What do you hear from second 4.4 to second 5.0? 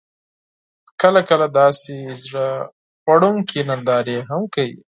کوي: